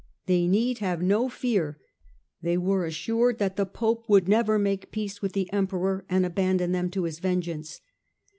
They 0.25 0.47
need 0.47 0.79
have 0.79 1.03
no 1.03 1.29
fear, 1.29 1.77
they 2.41 2.57
were 2.57 2.87
assured, 2.87 3.37
that 3.37 3.55
the 3.55 3.67
Pope 3.67 4.09
would 4.09 4.27
ever 4.33 4.57
make 4.57 4.91
peace 4.91 5.21
with 5.21 5.33
the 5.33 5.47
Emperor 5.53 6.05
and 6.09 6.25
abandon 6.25 6.71
them 6.71 6.89
to 6.89 7.03
his 7.03 7.19
vengeance. 7.19 7.81